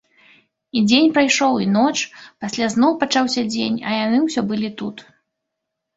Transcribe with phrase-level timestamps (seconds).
[0.79, 1.93] І дзень прайшоў, і ноч,
[2.45, 4.97] пасля зноў пачаўся дзень, а яны ўсё былі тут.